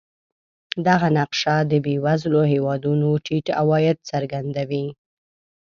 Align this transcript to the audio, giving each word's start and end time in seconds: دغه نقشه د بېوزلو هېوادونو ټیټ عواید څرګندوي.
دغه 0.87 1.07
نقشه 1.17 1.55
د 1.71 1.73
بېوزلو 1.85 2.41
هېوادونو 2.53 3.07
ټیټ 3.25 3.47
عواید 3.59 3.97
څرګندوي. 4.09 4.85